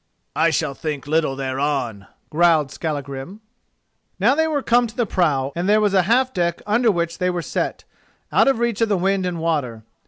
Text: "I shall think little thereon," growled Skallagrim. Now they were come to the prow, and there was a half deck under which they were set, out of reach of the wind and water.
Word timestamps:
"I 0.35 0.49
shall 0.49 0.73
think 0.73 1.05
little 1.05 1.35
thereon," 1.35 2.07
growled 2.31 2.71
Skallagrim. 2.71 3.39
Now 4.19 4.33
they 4.33 4.47
were 4.47 4.63
come 4.63 4.87
to 4.87 4.95
the 4.97 5.05
prow, 5.05 5.51
and 5.55 5.69
there 5.69 5.79
was 5.79 5.93
a 5.93 6.01
half 6.09 6.33
deck 6.33 6.63
under 6.65 6.89
which 6.89 7.19
they 7.19 7.29
were 7.29 7.43
set, 7.43 7.83
out 8.31 8.47
of 8.47 8.57
reach 8.57 8.81
of 8.81 8.89
the 8.89 8.97
wind 8.97 9.27
and 9.27 9.37
water. 9.39 9.83